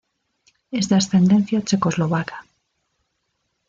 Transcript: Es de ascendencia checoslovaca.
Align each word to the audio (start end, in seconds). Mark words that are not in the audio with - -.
Es 0.71 0.89
de 0.89 0.95
ascendencia 0.95 1.61
checoslovaca. 1.61 2.47